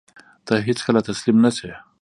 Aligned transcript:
ته 0.45 0.53
هېڅکله 0.67 0.99
تسلیم 1.09 1.37
نه 1.45 1.51
شې. 1.57 1.71